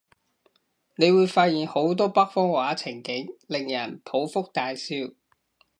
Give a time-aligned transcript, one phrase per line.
[0.95, 4.95] 你會發現好多北方話情景，令人捧腹大笑